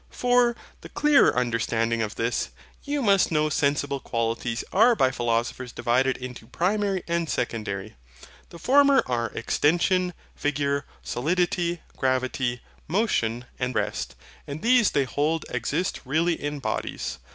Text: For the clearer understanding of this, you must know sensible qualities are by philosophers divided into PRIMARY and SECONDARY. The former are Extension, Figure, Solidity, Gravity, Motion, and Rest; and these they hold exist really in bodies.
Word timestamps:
For 0.09 0.55
the 0.81 0.89
clearer 0.89 1.37
understanding 1.37 2.01
of 2.01 2.15
this, 2.15 2.49
you 2.83 3.03
must 3.03 3.31
know 3.31 3.49
sensible 3.49 3.99
qualities 3.99 4.63
are 4.73 4.95
by 4.95 5.11
philosophers 5.11 5.71
divided 5.71 6.17
into 6.17 6.47
PRIMARY 6.47 7.03
and 7.07 7.29
SECONDARY. 7.29 7.93
The 8.49 8.57
former 8.57 9.03
are 9.05 9.29
Extension, 9.35 10.15
Figure, 10.35 10.85
Solidity, 11.03 11.81
Gravity, 11.97 12.61
Motion, 12.87 13.45
and 13.59 13.75
Rest; 13.75 14.15
and 14.47 14.63
these 14.63 14.89
they 14.89 15.03
hold 15.03 15.45
exist 15.51 15.99
really 16.03 16.33
in 16.33 16.57
bodies. 16.57 17.19